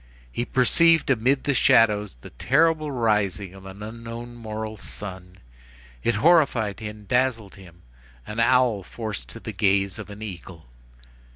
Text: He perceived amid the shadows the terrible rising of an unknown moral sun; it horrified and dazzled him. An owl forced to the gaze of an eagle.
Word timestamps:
He 0.31 0.45
perceived 0.45 1.11
amid 1.11 1.43
the 1.43 1.53
shadows 1.53 2.15
the 2.21 2.31
terrible 2.31 2.91
rising 2.91 3.53
of 3.53 3.67
an 3.67 3.83
unknown 3.83 4.33
moral 4.35 4.75
sun; 4.75 5.37
it 6.01 6.15
horrified 6.15 6.81
and 6.81 7.07
dazzled 7.07 7.53
him. 7.53 7.83
An 8.25 8.39
owl 8.39 8.81
forced 8.81 9.29
to 9.29 9.39
the 9.39 9.51
gaze 9.53 9.99
of 9.99 10.09
an 10.09 10.23
eagle. 10.23 10.65